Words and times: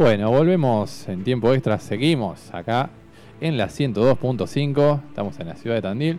Bueno, 0.00 0.30
volvemos 0.30 1.06
en 1.10 1.24
tiempo 1.24 1.52
extra, 1.52 1.78
seguimos 1.78 2.54
acá 2.54 2.88
en 3.38 3.58
la 3.58 3.66
102.5, 3.68 5.02
estamos 5.10 5.38
en 5.38 5.48
la 5.48 5.56
ciudad 5.56 5.76
de 5.76 5.82
Tandil, 5.82 6.18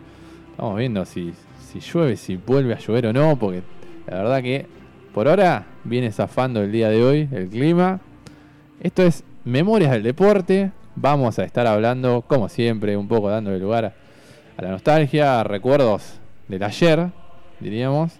estamos 0.51 0.77
viendo 0.77 1.03
si, 1.03 1.33
si 1.59 1.79
llueve, 1.79 2.15
si 2.15 2.35
vuelve 2.35 2.75
a 2.75 2.77
llover 2.77 3.07
o 3.07 3.13
no, 3.13 3.35
porque 3.39 3.63
la 4.05 4.17
verdad 4.17 4.43
que 4.43 4.67
por 5.15 5.27
ahora 5.27 5.65
viene 5.83 6.11
zafando 6.11 6.61
el 6.61 6.71
día 6.71 6.89
de 6.89 7.03
hoy 7.03 7.27
el 7.31 7.49
clima. 7.49 8.01
Esto 8.81 9.01
es 9.01 9.23
Memorias 9.45 9.89
del 9.93 10.03
Deporte, 10.03 10.71
vamos 10.95 11.39
a 11.39 11.43
estar 11.43 11.65
hablando, 11.65 12.21
como 12.27 12.49
siempre, 12.49 12.95
un 12.95 13.07
poco 13.07 13.31
dándole 13.31 13.57
lugar 13.57 13.95
a 14.57 14.61
la 14.61 14.69
nostalgia, 14.69 15.39
a 15.39 15.43
recuerdos 15.43 16.19
del 16.47 16.61
ayer, 16.61 17.09
diríamos. 17.59 18.13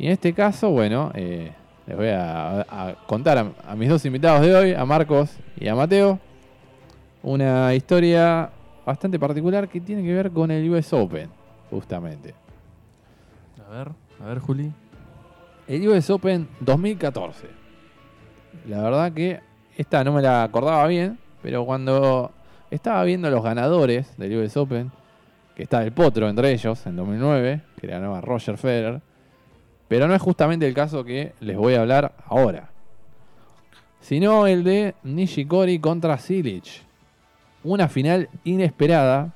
Y 0.00 0.06
en 0.06 0.12
este 0.14 0.32
caso, 0.32 0.70
bueno, 0.70 1.12
eh, 1.14 1.52
les 1.86 1.96
voy 1.96 2.08
a, 2.10 2.96
contar 3.06 3.38
a, 3.38 3.74
mis 3.74 3.88
dos 3.88 4.04
invitados 4.04 4.42
de 4.42 4.54
hoy, 4.54 4.74
a 4.74 4.84
Marcos 4.84 5.30
y 5.58 5.68
a 5.68 5.74
Mateo, 5.74 6.18
una 7.22 7.74
historia 7.74 8.50
bastante 8.86 9.18
particular 9.18 9.68
que 9.68 9.80
tiene 9.80 10.02
que 10.02 10.12
ver 10.14 10.30
con 10.30 10.50
el 10.50 10.68
US 10.70 10.92
Open, 10.92 11.28
justamente. 11.70 12.34
A 13.66 13.70
ver, 13.70 13.88
a 14.20 14.26
ver, 14.26 14.38
Juli. 14.38 14.72
El 15.66 15.88
US 15.88 16.10
Open 16.10 16.48
2014. 16.60 17.48
La 18.68 18.82
verdad 18.82 19.12
que 19.12 19.40
esta 19.76 20.04
no 20.04 20.12
me 20.12 20.22
la 20.22 20.44
acordaba 20.44 20.86
bien, 20.86 21.18
pero 21.42 21.64
cuando 21.64 22.30
estaba 22.70 23.02
viendo 23.04 23.30
los 23.30 23.42
ganadores 23.42 24.16
del 24.16 24.36
US 24.38 24.56
Open, 24.56 24.90
que 25.56 25.64
está 25.64 25.82
el 25.82 25.92
Potro 25.92 26.28
entre 26.28 26.52
ellos 26.52 26.86
en 26.86 26.96
2009, 26.96 27.62
que 27.80 27.86
ganaba 27.86 28.20
Roger 28.20 28.56
Federer, 28.56 29.00
pero 29.92 30.08
no 30.08 30.14
es 30.14 30.22
justamente 30.22 30.66
el 30.66 30.72
caso 30.72 31.04
que 31.04 31.34
les 31.40 31.54
voy 31.54 31.74
a 31.74 31.82
hablar 31.82 32.14
ahora, 32.24 32.70
sino 34.00 34.46
el 34.46 34.64
de 34.64 34.94
Nishikori 35.02 35.80
contra 35.80 36.16
Silic. 36.16 36.80
Una 37.62 37.88
final 37.88 38.30
inesperada 38.42 39.34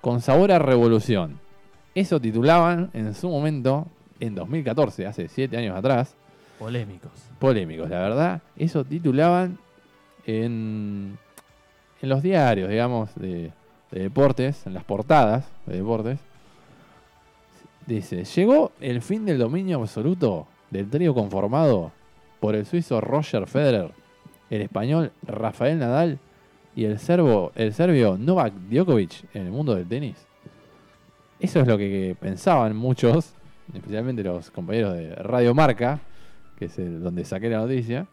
con 0.00 0.20
sabor 0.20 0.52
a 0.52 0.60
revolución. 0.60 1.40
Eso 1.96 2.20
titulaban 2.20 2.90
en 2.92 3.12
su 3.12 3.28
momento, 3.28 3.88
en 4.20 4.36
2014, 4.36 5.04
hace 5.04 5.26
7 5.26 5.56
años 5.56 5.76
atrás. 5.76 6.14
Polémicos. 6.60 7.10
Polémicos, 7.40 7.90
la 7.90 7.98
verdad. 7.98 8.42
Eso 8.54 8.84
titulaban 8.84 9.58
en, 10.26 11.18
en 12.00 12.08
los 12.08 12.22
diarios, 12.22 12.70
digamos, 12.70 13.12
de, 13.16 13.50
de 13.90 14.02
deportes, 14.02 14.64
en 14.64 14.74
las 14.74 14.84
portadas 14.84 15.50
de 15.66 15.78
deportes. 15.78 16.20
Dice, 17.88 18.22
llegó 18.22 18.72
el 18.82 19.00
fin 19.00 19.24
del 19.24 19.38
dominio 19.38 19.78
absoluto 19.78 20.46
del 20.70 20.90
trío 20.90 21.14
conformado 21.14 21.90
por 22.38 22.54
el 22.54 22.66
suizo 22.66 23.00
Roger 23.00 23.46
Federer, 23.46 23.92
el 24.50 24.60
español 24.60 25.10
Rafael 25.22 25.78
Nadal 25.78 26.18
y 26.76 26.84
el, 26.84 26.98
serbo, 26.98 27.50
el 27.54 27.72
serbio 27.72 28.18
Novak 28.18 28.52
Djokovic 28.68 29.24
en 29.32 29.46
el 29.46 29.52
mundo 29.52 29.74
del 29.74 29.88
tenis. 29.88 30.26
Eso 31.40 31.60
es 31.60 31.66
lo 31.66 31.78
que 31.78 32.14
pensaban 32.20 32.76
muchos, 32.76 33.32
especialmente 33.72 34.22
los 34.22 34.50
compañeros 34.50 34.92
de 34.92 35.14
Radio 35.14 35.54
Marca, 35.54 35.98
que 36.58 36.66
es 36.66 36.76
donde 36.76 37.24
saqué 37.24 37.48
la 37.48 37.60
noticia. 37.60 38.06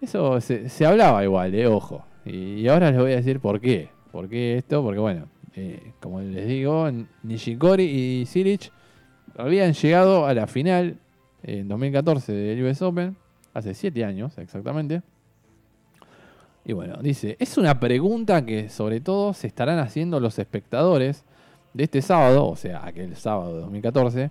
Eso 0.00 0.40
se, 0.40 0.86
hablaba 0.86 1.22
igual, 1.22 1.52
de 1.52 1.66
ojo. 1.66 2.06
Y, 2.24 2.66
ahora 2.68 2.90
les 2.90 2.98
voy 2.98 3.12
a 3.12 3.16
decir 3.16 3.38
por 3.38 3.60
qué. 3.60 3.90
¿Por 4.10 4.30
qué 4.30 4.56
esto? 4.56 4.82
Porque 4.82 4.98
bueno, 4.98 5.26
eh, 5.54 5.92
como 6.00 6.22
les 6.22 6.48
digo, 6.48 6.90
Nishikori 7.22 7.84
y 7.84 8.24
Silic 8.24 8.72
habían 9.38 9.72
llegado 9.72 10.26
a 10.26 10.34
la 10.34 10.46
final 10.46 10.98
en 11.42 11.68
2014 11.68 12.32
del 12.32 12.64
US 12.64 12.82
Open, 12.82 13.16
hace 13.54 13.72
7 13.72 14.04
años 14.04 14.36
exactamente. 14.38 15.02
Y 16.64 16.72
bueno, 16.74 16.98
dice, 17.00 17.36
es 17.38 17.56
una 17.56 17.80
pregunta 17.80 18.44
que 18.44 18.68
sobre 18.68 19.00
todo 19.00 19.32
se 19.32 19.46
estarán 19.46 19.78
haciendo 19.78 20.20
los 20.20 20.38
espectadores 20.38 21.24
de 21.72 21.84
este 21.84 22.02
sábado, 22.02 22.46
o 22.46 22.56
sea, 22.56 22.84
aquel 22.84 23.16
sábado 23.16 23.54
de 23.54 23.60
2014, 23.62 24.30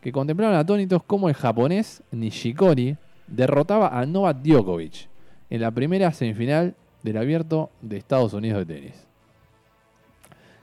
que 0.00 0.12
contemplaron 0.12 0.56
atónitos 0.56 1.02
cómo 1.04 1.28
el 1.28 1.34
japonés 1.34 2.02
Nishikori 2.10 2.96
derrotaba 3.28 3.98
a 3.98 4.04
Novak 4.04 4.38
Djokovic 4.42 5.08
en 5.48 5.60
la 5.60 5.70
primera 5.70 6.12
semifinal 6.12 6.74
del 7.02 7.16
abierto 7.16 7.70
de 7.80 7.96
Estados 7.96 8.32
Unidos 8.34 8.66
de 8.66 8.74
tenis, 8.74 9.06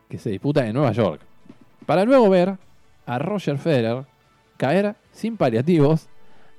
que 0.10 0.18
se 0.18 0.30
disputa 0.30 0.68
en 0.68 0.74
Nueva 0.74 0.92
York, 0.92 1.22
para 1.86 2.04
luego 2.04 2.30
ver 2.30 2.58
a 3.08 3.18
Roger 3.18 3.58
Federer 3.58 4.06
caer 4.58 4.96
sin 5.12 5.38
paliativos 5.38 6.08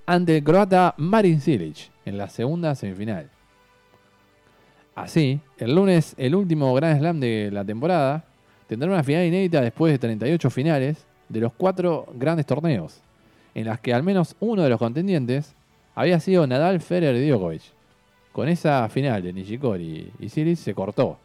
ante 0.07 0.39
el 0.39 0.45
croata 0.45 0.95
Marin 0.97 1.41
Cilic 1.41 1.91
en 2.05 2.19
la 2.19 2.29
segunda 2.29 2.75
semifinal. 2.75 3.29
Así, 4.95 5.41
el 5.59 5.75
lunes, 5.75 6.15
el 6.19 6.35
último 6.35 6.75
Grand 6.75 6.99
Slam 6.99 7.21
de 7.21 7.51
la 7.53 7.65
temporada, 7.65 8.25
tendrá 8.67 8.89
una 8.89 9.05
final 9.05 9.27
inédita 9.27 9.61
después 9.61 9.93
de 9.93 9.99
38 9.99 10.51
finales 10.51 11.07
de 11.29 11.41
los 11.41 11.53
cuatro 11.53 12.07
grandes 12.15 12.47
torneos, 12.47 13.01
en 13.55 13.67
las 13.67 13.79
que 13.81 13.95
al 13.95 14.03
menos 14.03 14.35
uno 14.41 14.63
de 14.63 14.71
los 14.71 14.79
contendientes 14.79 15.55
había 15.95 16.19
sido 16.19 16.47
Nadal, 16.47 16.81
Federer 16.81 17.17
y 17.17 17.29
Djokovic. 17.29 17.63
Con 18.33 18.49
esa 18.49 18.89
final 18.89 19.23
de 19.23 19.33
Nishikori 19.33 20.13
y 20.19 20.29
Cilic 20.29 20.57
se 20.57 20.75
cortó. 20.75 21.19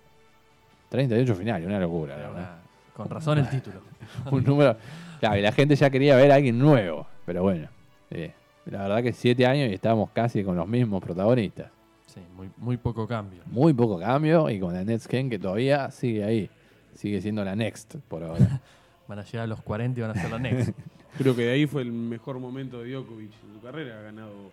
38 0.90 1.36
finales, 1.36 1.68
una 1.68 1.80
locura. 1.80 2.63
Con 2.96 3.10
razón 3.10 3.40
el 3.40 3.50
título. 3.50 3.82
un 4.32 4.44
número. 4.44 4.78
Claro, 5.20 5.38
y 5.38 5.42
la 5.42 5.52
gente 5.52 5.76
ya 5.76 5.90
quería 5.90 6.16
ver 6.16 6.32
a 6.32 6.36
alguien 6.36 6.60
nuevo. 6.60 7.08
Pero 7.26 7.44
bueno, 7.44 7.68
eh, 8.12 8.34
la 8.66 8.84
verdad 8.84 9.04
que 9.04 9.14
siete 9.14 9.46
años 9.46 9.70
y 9.70 9.74
estamos 9.74 10.10
casi 10.12 10.44
con 10.44 10.56
los 10.56 10.68
mismos 10.68 11.02
protagonistas. 11.02 11.72
Sí, 12.08 12.22
muy, 12.36 12.50
muy 12.58 12.78
poco 12.78 13.08
cambio. 13.08 13.42
Muy 13.48 13.74
poco 13.74 14.00
cambio 14.00 14.50
y 14.50 14.60
con 14.60 14.74
la 14.74 14.84
Next 14.84 15.10
Gen 15.10 15.30
que 15.30 15.40
todavía 15.40 15.90
sigue 15.92 16.24
ahí. 16.24 16.50
Sigue 16.96 17.22
siendo 17.22 17.44
la 17.44 17.56
Next 17.56 17.96
por 18.08 18.24
ahora. 18.24 18.62
van 19.08 19.20
a 19.20 19.24
llegar 19.24 19.46
a 19.46 19.48
los 19.48 19.62
40 19.62 20.00
y 20.00 20.02
van 20.02 20.12
a 20.12 20.22
ser 20.22 20.30
la 20.30 20.40
Next. 20.40 20.74
Creo 21.18 21.36
que 21.36 21.44
de 21.44 21.52
ahí 21.52 21.66
fue 21.66 21.82
el 21.82 21.92
mejor 21.92 22.40
momento 22.40 22.82
de 22.82 22.92
Djokovic 22.92 23.32
en 23.32 23.54
su 23.54 23.62
carrera. 23.62 24.00
Ha 24.00 24.04
ganado 24.04 24.52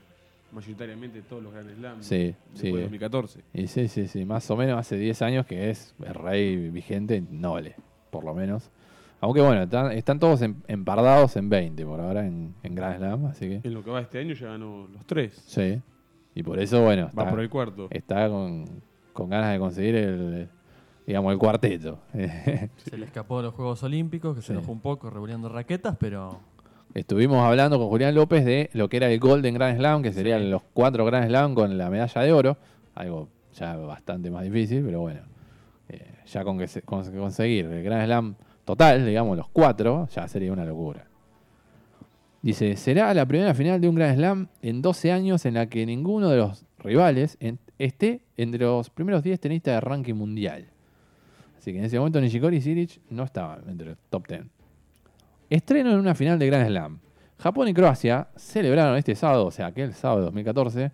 mayoritariamente 0.52 1.22
todos 1.22 1.42
los 1.42 1.52
Grand 1.52 1.74
Slams 1.76 2.06
sí, 2.06 2.34
sí. 2.54 2.70
2014. 2.70 3.40
Y 3.54 3.66
sí, 3.66 3.88
sí, 3.88 4.08
sí. 4.08 4.24
Más 4.24 4.50
o 4.50 4.56
menos 4.56 4.78
hace 4.78 4.96
10 4.96 5.22
años 5.22 5.46
que 5.46 5.70
es 5.70 5.94
el 6.04 6.14
rey 6.14 6.70
vigente 6.70 7.22
noble, 7.30 7.76
por 8.10 8.24
lo 8.24 8.34
menos. 8.34 8.70
Aunque 9.20 9.42
bueno, 9.42 9.62
están, 9.92 10.18
todos 10.18 10.40
empardados 10.42 11.36
en 11.36 11.50
20 11.50 11.84
por 11.84 12.00
ahora 12.00 12.26
en, 12.26 12.54
en 12.62 12.74
Grand 12.74 12.96
Slam, 12.96 13.26
así 13.26 13.48
que... 13.48 13.60
En 13.68 13.74
lo 13.74 13.84
que 13.84 13.90
va 13.90 14.00
este 14.00 14.18
año 14.18 14.34
ya 14.34 14.48
ganó 14.48 14.88
los 14.90 15.04
tres. 15.04 15.34
Sí. 15.46 15.80
Y 16.34 16.42
por 16.42 16.58
eso, 16.58 16.82
bueno... 16.82 17.10
Va 17.18 17.28
por 17.28 17.40
el 17.40 17.50
cuarto. 17.50 17.88
Está 17.90 18.28
con, 18.30 18.64
ganas 19.28 19.52
de 19.52 19.58
conseguir 19.58 19.94
el, 19.94 20.48
digamos, 21.06 21.32
el 21.32 21.38
cuarteto. 21.38 21.98
Se 22.78 22.96
le 22.96 23.04
escapó 23.04 23.38
de 23.38 23.44
los 23.44 23.54
Juegos 23.54 23.82
Olímpicos, 23.82 24.36
que 24.36 24.42
se 24.42 24.52
enojó 24.52 24.72
un 24.72 24.80
poco 24.80 25.10
revolviendo 25.10 25.50
raquetas, 25.50 25.96
pero... 25.98 26.40
Estuvimos 26.94 27.44
hablando 27.44 27.78
con 27.78 27.88
Julián 27.88 28.14
López 28.14 28.44
de 28.44 28.70
lo 28.72 28.88
que 28.88 28.96
era 28.96 29.08
el 29.10 29.20
Golden 29.20 29.54
Grand 29.54 29.76
Slam, 29.76 30.02
que 30.02 30.12
serían 30.12 30.50
los 30.50 30.62
cuatro 30.72 31.04
Grand 31.04 31.28
Slam 31.28 31.54
con 31.54 31.76
la 31.76 31.90
medalla 31.90 32.22
de 32.22 32.32
oro. 32.32 32.56
Algo 32.94 33.28
ya 33.54 33.76
bastante 33.76 34.30
más 34.30 34.44
difícil, 34.44 34.82
pero 34.84 35.00
bueno. 35.00 35.20
Ya 36.32 36.44
con 36.44 36.58
que 36.58 36.66
conseguir 36.82 37.66
el 37.66 37.82
Grand 37.82 38.04
Slam 38.04 38.34
total, 38.64 39.04
digamos, 39.04 39.36
los 39.36 39.48
cuatro, 39.48 40.08
ya 40.14 40.28
sería 40.28 40.52
una 40.52 40.64
locura. 40.64 41.04
Dice, 42.42 42.76
será 42.76 43.12
la 43.12 43.26
primera 43.26 43.52
final 43.52 43.80
de 43.80 43.88
un 43.88 43.96
Grand 43.96 44.16
Slam 44.16 44.48
en 44.62 44.80
12 44.80 45.12
años 45.12 45.44
en 45.44 45.54
la 45.54 45.66
que 45.66 45.84
ninguno 45.84 46.30
de 46.30 46.38
los 46.38 46.64
rivales 46.78 47.36
esté 47.78 48.22
entre 48.36 48.64
los 48.64 48.90
primeros 48.90 49.22
10 49.22 49.40
tenistas 49.40 49.74
de 49.74 49.80
ranking 49.80 50.14
mundial. 50.14 50.66
Así 51.58 51.72
que 51.72 51.78
en 51.78 51.84
ese 51.84 51.98
momento 51.98 52.20
Nishikori 52.20 52.56
y 52.56 52.60
Silic 52.62 53.00
no 53.10 53.24
estaban 53.24 53.68
entre 53.68 53.88
los 53.88 53.98
top 54.08 54.26
10. 54.28 54.42
Estreno 55.50 55.90
en 55.90 55.98
una 55.98 56.14
final 56.14 56.38
de 56.38 56.46
Grand 56.46 56.66
Slam. 56.68 57.00
Japón 57.38 57.68
y 57.68 57.74
Croacia 57.74 58.28
celebraron 58.36 58.96
este 58.96 59.14
sábado, 59.14 59.46
o 59.46 59.50
sea, 59.50 59.66
aquel 59.66 59.92
sábado 59.92 60.20
de 60.20 60.24
2014, 60.26 60.92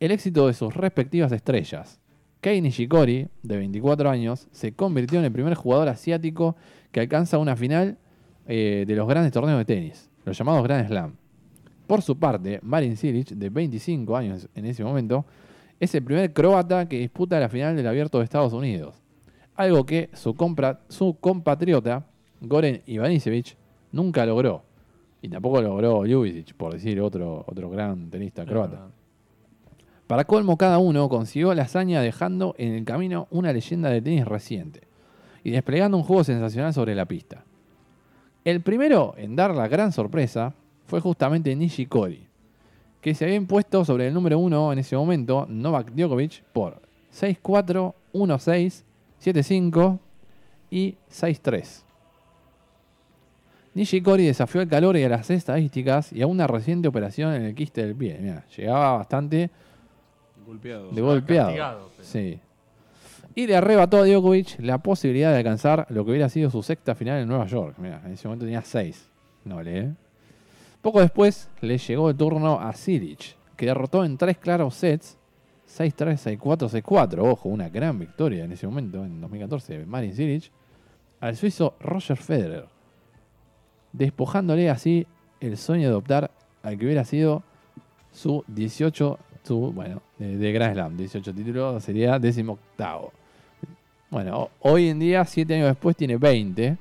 el 0.00 0.10
éxito 0.10 0.48
de 0.48 0.54
sus 0.54 0.74
respectivas 0.74 1.30
estrellas. 1.32 2.01
Kei 2.42 2.60
Nishikori, 2.60 3.28
de 3.44 3.56
24 3.56 4.10
años, 4.10 4.48
se 4.50 4.72
convirtió 4.72 5.20
en 5.20 5.24
el 5.26 5.30
primer 5.30 5.54
jugador 5.54 5.88
asiático 5.88 6.56
que 6.90 6.98
alcanza 6.98 7.38
una 7.38 7.54
final 7.54 7.98
eh, 8.48 8.84
de 8.84 8.96
los 8.96 9.06
grandes 9.06 9.32
torneos 9.32 9.58
de 9.58 9.64
tenis, 9.64 10.10
los 10.24 10.36
llamados 10.36 10.64
Grand 10.64 10.88
Slam. 10.88 11.14
Por 11.86 12.02
su 12.02 12.18
parte, 12.18 12.58
Marin 12.64 12.96
Cilic, 12.96 13.28
de 13.28 13.48
25 13.48 14.16
años 14.16 14.48
en 14.56 14.66
ese 14.66 14.82
momento, 14.82 15.24
es 15.78 15.94
el 15.94 16.02
primer 16.02 16.32
croata 16.32 16.88
que 16.88 16.98
disputa 16.98 17.38
la 17.38 17.48
final 17.48 17.76
del 17.76 17.86
Abierto 17.86 18.18
de 18.18 18.24
Estados 18.24 18.52
Unidos, 18.52 18.96
algo 19.54 19.86
que 19.86 20.10
su, 20.12 20.34
compatriota 20.34 22.06
Goren 22.40 22.82
Ivanisevic 22.86 23.56
nunca 23.92 24.26
logró, 24.26 24.64
y 25.20 25.28
tampoco 25.28 25.62
logró 25.62 26.04
Ljubicic, 26.04 26.54
por 26.54 26.72
decir 26.72 27.00
otro, 27.00 27.44
otro 27.46 27.70
gran 27.70 28.10
tenista 28.10 28.44
croata. 28.44 28.88
Para 30.12 30.26
colmo, 30.26 30.58
cada 30.58 30.76
uno 30.76 31.08
consiguió 31.08 31.54
la 31.54 31.62
hazaña 31.62 32.02
dejando 32.02 32.54
en 32.58 32.74
el 32.74 32.84
camino 32.84 33.28
una 33.30 33.50
leyenda 33.50 33.88
de 33.88 34.02
tenis 34.02 34.26
reciente 34.26 34.82
y 35.42 35.52
desplegando 35.52 35.96
un 35.96 36.02
juego 36.02 36.22
sensacional 36.22 36.74
sobre 36.74 36.94
la 36.94 37.06
pista. 37.06 37.44
El 38.44 38.60
primero 38.60 39.14
en 39.16 39.36
dar 39.36 39.54
la 39.54 39.68
gran 39.68 39.90
sorpresa 39.90 40.52
fue 40.84 41.00
justamente 41.00 41.56
Nishikori, 41.56 42.26
que 43.00 43.14
se 43.14 43.24
había 43.24 43.36
impuesto 43.36 43.86
sobre 43.86 44.06
el 44.06 44.12
número 44.12 44.38
uno 44.38 44.70
en 44.70 44.80
ese 44.80 44.96
momento, 44.96 45.46
Novak 45.48 45.92
Djokovic, 45.92 46.42
por 46.52 46.82
6-4, 47.18 47.94
1-6, 48.12 48.82
7-5 49.18 49.98
y 50.70 50.94
6-3. 51.10 51.84
Nishikori 53.72 54.26
desafió 54.26 54.60
el 54.60 54.68
calor 54.68 54.94
y 54.98 55.04
a 55.04 55.08
las 55.08 55.30
estadísticas 55.30 56.12
y 56.12 56.20
a 56.20 56.26
una 56.26 56.46
reciente 56.46 56.86
operación 56.86 57.32
en 57.32 57.44
el 57.44 57.54
quiste 57.54 57.82
del 57.82 57.96
pie. 57.96 58.18
Mirá, 58.20 58.44
llegaba 58.54 58.98
bastante 58.98 59.50
Golpeado. 60.52 60.90
de 60.90 61.00
golpeado. 61.02 61.90
pero- 61.96 62.08
Sí. 62.08 62.38
Y 63.34 63.46
le 63.46 63.56
arrebató 63.56 63.98
a 63.98 64.06
Djokovic 64.06 64.58
la 64.60 64.78
posibilidad 64.78 65.30
de 65.32 65.38
alcanzar 65.38 65.86
lo 65.88 66.04
que 66.04 66.10
hubiera 66.10 66.28
sido 66.28 66.50
su 66.50 66.62
sexta 66.62 66.94
final 66.94 67.20
en 67.22 67.28
Nueva 67.28 67.46
York. 67.46 67.76
Mirá, 67.78 68.02
en 68.04 68.12
ese 68.12 68.28
momento 68.28 68.44
tenía 68.44 68.62
seis. 68.62 69.08
No 69.44 69.62
le. 69.62 69.94
Poco 70.82 71.00
después 71.00 71.48
le 71.60 71.78
llegó 71.78 72.10
el 72.10 72.16
turno 72.16 72.60
a 72.60 72.72
Silic, 72.74 73.36
que 73.56 73.66
derrotó 73.66 74.04
en 74.04 74.16
tres 74.18 74.36
claros 74.38 74.74
sets. 74.74 75.16
6-3, 75.66 76.20
6-4, 76.20 76.68
6-4. 76.68 77.20
Ojo, 77.24 77.48
una 77.48 77.70
gran 77.70 77.98
victoria 77.98 78.44
en 78.44 78.52
ese 78.52 78.66
momento, 78.66 79.02
en 79.06 79.18
2014, 79.22 79.78
de 79.78 79.86
Marin 79.86 80.14
Silic. 80.14 80.50
Al 81.20 81.34
suizo 81.34 81.76
Roger 81.80 82.18
Federer. 82.18 82.66
Despojándole 83.92 84.68
así 84.70 85.06
el 85.40 85.56
sueño 85.56 85.84
de 85.84 85.88
adoptar 85.88 86.30
al 86.62 86.76
que 86.78 86.84
hubiera 86.84 87.04
sido 87.04 87.42
su 88.10 88.44
18, 88.48 89.18
su, 89.42 89.72
bueno, 89.72 90.00
de, 90.18 90.36
de 90.36 90.52
Grand 90.52 90.74
Slam, 90.74 90.96
18 90.96 91.34
títulos, 91.34 91.82
sería 91.82 92.18
18 92.18 92.58
Bueno, 94.10 94.38
ho- 94.42 94.50
hoy 94.60 94.88
en 94.88 94.98
día, 94.98 95.24
7 95.24 95.54
años 95.54 95.66
después, 95.68 95.96
tiene 95.96 96.16
20. 96.16 96.76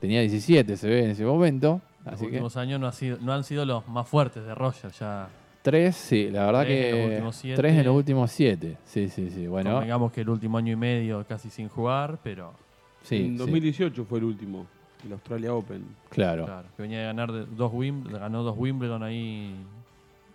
Tenía 0.00 0.20
17, 0.20 0.76
se 0.76 0.88
ve 0.88 1.04
en 1.04 1.10
ese 1.10 1.24
momento. 1.24 1.80
Los 2.04 2.14
Así 2.14 2.20
que 2.24 2.26
últimos 2.30 2.56
años 2.56 2.80
no, 2.80 2.86
ha 2.86 2.92
sido, 2.92 3.18
no 3.20 3.32
han 3.32 3.44
sido 3.44 3.64
los 3.66 3.86
más 3.88 4.08
fuertes 4.08 4.44
de 4.44 4.54
Roger. 4.54 4.90
Ya 4.98 5.28
3, 5.62 5.94
sí, 5.94 6.30
la 6.30 6.46
verdad 6.46 6.62
Tres 6.64 6.84
en 6.86 6.90
los 6.90 6.98
que 7.00 7.04
últimos 7.10 7.36
siete. 7.36 7.56
3 7.62 7.74
en 7.76 7.84
los 7.84 7.94
últimos 7.96 8.30
7. 8.32 8.76
Sí, 8.86 9.08
sí, 9.10 9.30
sí. 9.30 9.46
Bueno, 9.46 9.80
digamos 9.82 10.10
que 10.10 10.22
el 10.22 10.30
último 10.30 10.56
año 10.56 10.72
y 10.72 10.76
medio 10.76 11.22
casi 11.28 11.50
sin 11.50 11.68
jugar, 11.68 12.18
pero 12.24 12.54
sí, 13.02 13.16
en 13.16 13.32
sí, 13.32 13.36
2018 13.36 14.04
fue 14.06 14.18
el 14.20 14.24
último, 14.24 14.66
el 15.04 15.12
Australia 15.12 15.52
Open. 15.52 15.84
claro. 16.08 16.46
claro, 16.46 16.66
que 16.74 16.82
venía 16.82 17.00
de 17.00 17.04
ganar 17.04 17.30
dos 17.54 17.70
Wimbledon, 17.74 18.20
ganó 18.20 18.42
dos 18.42 18.56
Wimbledon 18.56 19.02
ahí. 19.02 19.54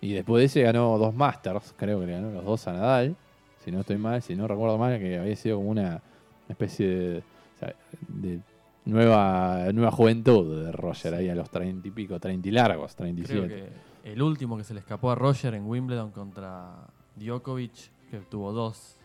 Y 0.00 0.12
después 0.12 0.40
de 0.40 0.46
ese 0.46 0.62
ganó 0.62 0.98
dos 0.98 1.14
Masters, 1.14 1.74
creo 1.76 2.00
que 2.00 2.06
le 2.06 2.12
ganó 2.12 2.30
los 2.30 2.44
dos 2.44 2.66
a 2.68 2.72
Nadal. 2.72 3.16
Si 3.64 3.70
no 3.72 3.80
estoy 3.80 3.96
mal, 3.98 4.22
si 4.22 4.36
no 4.36 4.46
recuerdo 4.46 4.78
mal, 4.78 4.98
que 4.98 5.18
había 5.18 5.34
sido 5.36 5.56
como 5.56 5.70
una 5.70 6.00
especie 6.48 6.86
de, 6.86 7.18
o 7.18 7.58
sea, 7.58 7.74
de 8.08 8.40
nueva, 8.84 9.72
nueva 9.72 9.90
juventud 9.90 10.64
de 10.64 10.72
Roger 10.72 11.14
ahí 11.14 11.28
a 11.28 11.34
los 11.34 11.50
30 11.50 11.88
y 11.88 11.90
pico, 11.90 12.20
30 12.20 12.48
y 12.48 12.52
largos, 12.52 12.94
Creo 12.94 13.12
37. 13.14 13.48
que 13.48 14.12
el 14.12 14.22
último 14.22 14.56
que 14.56 14.62
se 14.62 14.72
le 14.74 14.80
escapó 14.80 15.10
a 15.10 15.16
Roger 15.16 15.54
en 15.54 15.66
Wimbledon 15.66 16.12
contra 16.12 16.86
Djokovic, 17.16 17.90
que 18.10 18.18
tuvo 18.20 18.52
dos 18.52 18.96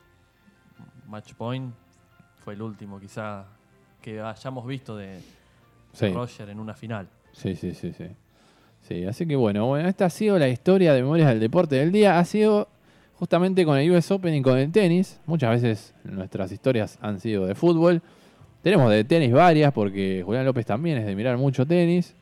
match 1.08 1.34
point, 1.34 1.74
fue 2.44 2.54
el 2.54 2.62
último 2.62 3.00
quizá 3.00 3.46
que 4.02 4.22
hayamos 4.22 4.66
visto 4.66 4.96
de. 4.96 5.22
Roger 6.14 6.50
en 6.50 6.60
una 6.60 6.74
final. 6.74 7.10
Sí, 7.34 7.56
sí, 7.56 7.74
sí, 7.74 7.92
sí. 7.92 8.06
Sí, 8.82 9.06
así 9.06 9.26
que 9.26 9.36
bueno, 9.36 9.68
bueno, 9.68 9.88
esta 9.88 10.06
ha 10.06 10.10
sido 10.10 10.38
la 10.40 10.50
historia 10.50 10.94
de 10.94 11.02
Memorias 11.02 11.30
del 11.30 11.40
Deporte 11.40 11.76
del 11.76 11.92
Día. 11.92 12.20
Ha 12.20 12.26
sido 12.26 12.68
justamente 13.14 13.66
con 13.66 13.78
el 13.78 13.90
US 13.92 14.10
Open 14.12 14.34
y 14.34 14.42
con 14.42 14.58
el 14.58 14.72
tenis. 14.72 15.20
Muchas 15.26 15.62
veces 15.62 15.94
nuestras 16.04 16.52
historias 16.52 16.98
han 17.02 17.20
sido 17.20 17.46
de 17.46 17.56
fútbol. 17.56 18.02
Tenemos 18.62 18.92
de 18.92 19.04
tenis 19.04 19.32
varias 19.32 19.72
porque 19.74 20.24
Julián 20.26 20.46
López 20.46 20.66
también 20.66 20.98
es 20.98 21.06
de 21.06 21.16
mirar 21.16 21.38
mucho 21.38 21.66
tenis. 21.66 22.16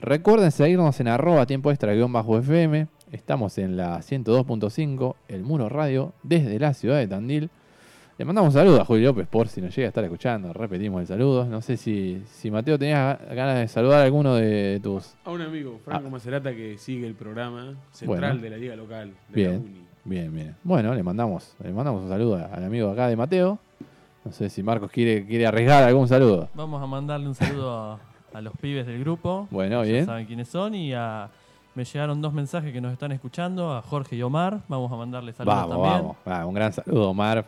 Recuerden 0.00 0.50
seguirnos 0.50 0.98
en 1.00 1.08
arroba 1.08 1.46
tiempo 1.46 1.70
extra 1.70 1.94
guion 1.94 2.12
bajo 2.12 2.38
FM. 2.38 2.88
Estamos 3.12 3.58
en 3.58 3.76
la 3.76 3.98
102.5, 3.98 5.14
el 5.28 5.42
Muro 5.42 5.68
Radio, 5.68 6.14
desde 6.22 6.58
la 6.58 6.74
ciudad 6.74 6.98
de 6.98 7.06
Tandil. 7.06 7.50
Le 8.20 8.26
mandamos 8.26 8.48
un 8.54 8.60
saludo 8.60 8.82
a 8.82 8.84
Julio 8.84 9.06
López 9.08 9.26
por 9.28 9.48
si 9.48 9.62
nos 9.62 9.74
llega 9.74 9.86
a 9.86 9.88
estar 9.88 10.04
escuchando. 10.04 10.52
Repetimos 10.52 11.00
el 11.00 11.06
saludo. 11.06 11.46
No 11.46 11.62
sé 11.62 11.78
si, 11.78 12.22
si 12.26 12.50
Mateo 12.50 12.78
tenías 12.78 13.18
ganas 13.34 13.56
de 13.60 13.66
saludar 13.66 14.02
a 14.02 14.04
alguno 14.04 14.34
de 14.34 14.78
tus 14.82 15.14
A 15.24 15.30
un 15.30 15.40
amigo, 15.40 15.80
Franco 15.82 16.08
Ah. 16.08 16.10
Macerata, 16.10 16.50
que 16.54 16.76
sigue 16.76 17.06
el 17.06 17.14
programa 17.14 17.76
central 17.92 18.20
Bueno. 18.32 18.42
de 18.42 18.50
la 18.50 18.56
liga 18.58 18.76
local. 18.76 19.14
De 19.30 19.34
Bien. 19.34 19.52
La 19.52 19.58
Uni. 19.60 19.80
Bien, 20.04 20.34
bien. 20.34 20.54
Bueno, 20.62 20.94
le 20.94 21.02
mandamos, 21.02 21.54
le 21.64 21.72
mandamos 21.72 22.02
un 22.02 22.10
saludo 22.10 22.34
al 22.52 22.62
amigo 22.62 22.90
acá 22.90 23.08
de 23.08 23.16
Mateo. 23.16 23.58
No 24.26 24.32
sé 24.32 24.50
si 24.50 24.62
Marcos 24.62 24.90
quiere, 24.90 25.24
quiere 25.26 25.46
arriesgar 25.46 25.82
algún 25.84 26.06
saludo. 26.06 26.50
Vamos 26.52 26.82
a 26.82 26.86
mandarle 26.86 27.26
un 27.26 27.34
saludo 27.34 27.72
a, 27.74 27.98
a 28.34 28.40
los 28.42 28.52
pibes 28.60 28.86
del 28.86 29.00
grupo. 29.00 29.48
Bueno, 29.50 29.82
Ya 29.82 29.92
bien. 29.92 30.04
saben 30.04 30.26
quiénes 30.26 30.46
son 30.48 30.74
y 30.74 30.92
a, 30.92 31.30
me 31.74 31.86
llegaron 31.86 32.20
dos 32.20 32.34
mensajes 32.34 32.70
que 32.70 32.82
nos 32.82 32.92
están 32.92 33.12
escuchando, 33.12 33.72
a 33.74 33.80
Jorge 33.80 34.14
y 34.16 34.20
Omar. 34.22 34.60
Vamos 34.68 34.92
a 34.92 34.96
mandarle 34.96 35.32
saludos 35.32 35.56
Vamos, 35.56 35.70
también. 35.70 35.92
vamos. 36.02 36.16
Ah, 36.26 36.44
un 36.44 36.52
gran 36.52 36.70
saludo, 36.74 37.08
Omar. 37.08 37.46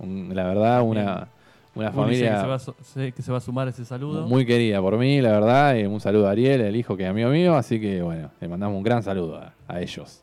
Un- 0.00 0.30
la 0.34 0.44
verdad, 0.44 0.82
una, 0.82 1.28
una 1.74 1.90
sé 1.92 1.96
que, 2.08 2.16
se 2.16 2.26
va 2.26 2.28
familia 2.32 2.54
a, 2.54 2.58
sé 2.58 3.12
que 3.12 3.22
se 3.22 3.30
va 3.32 3.38
a 3.38 3.40
sumar 3.40 3.68
ese 3.68 3.84
saludo. 3.84 4.26
muy 4.26 4.44
querida 4.44 4.80
por 4.80 4.96
mí, 4.98 5.20
la 5.20 5.30
verdad. 5.32 5.76
y 5.76 5.84
un 5.86 6.00
saludo 6.00 6.26
a 6.28 6.32
Ariel, 6.32 6.60
el 6.62 6.76
hijo 6.76 6.96
que 6.96 7.04
es 7.04 7.10
amigo 7.10 7.30
mío. 7.30 7.54
Así 7.56 7.80
que, 7.80 8.02
bueno, 8.02 8.30
le 8.40 8.48
mandamos 8.48 8.76
un 8.76 8.82
gran 8.82 9.02
saludo 9.02 9.36
a, 9.38 9.52
a 9.68 9.80
ellos. 9.80 10.20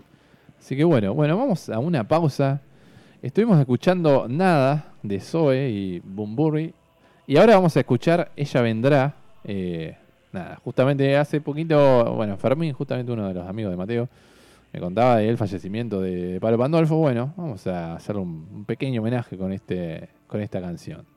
Así 0.60 0.76
que, 0.76 0.84
bueno, 0.84 1.14
bueno, 1.14 1.38
vamos 1.38 1.70
a 1.70 1.80
una 1.80 2.04
pausa. 2.06 2.60
Estuvimos 3.22 3.60
escuchando 3.60 4.28
Nada 4.28 4.94
de 5.04 5.20
Zoe 5.20 5.70
y 5.70 6.00
Bumburri. 6.04 6.74
Y 7.26 7.38
ahora 7.38 7.56
vamos 7.56 7.76
a 7.78 7.80
escuchar 7.80 8.32
Ella 8.36 8.62
Vendrá. 8.62 9.14
eh, 9.44 9.96
nada, 10.32 10.60
justamente 10.64 11.16
hace 11.18 11.40
poquito, 11.42 12.14
bueno, 12.16 12.38
Fermín, 12.38 12.74
justamente 12.74 13.12
uno 13.12 13.28
de 13.28 13.34
los 13.34 13.48
amigos 13.48 13.72
de 13.72 13.78
Mateo, 13.78 14.10
me 14.74 14.80
contaba 14.80 15.18
del 15.18 15.38
fallecimiento 15.38 16.02
de 16.02 16.40
Pablo 16.40 16.58
Pandolfo. 16.58 16.98
Bueno, 16.98 17.34
vamos 17.38 17.66
a 17.68 17.96
hacer 17.96 18.18
un, 18.18 18.48
un 18.52 18.66
pequeño 18.66 19.02
homenaje 19.02 19.38
con, 19.38 19.52
este, 19.52 20.10
con 20.28 20.42
esta 20.42 20.62
canción. 20.62 21.17